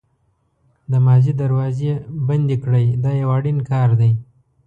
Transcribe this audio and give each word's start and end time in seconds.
د 0.91 0.93
ماضي 1.05 1.33
دروازې 1.41 1.91
بندې 2.27 2.55
کړئ 2.63 2.85
دا 3.03 3.11
یو 3.21 3.29
اړین 3.37 3.57
کار 3.71 3.89
دی. 3.99 4.11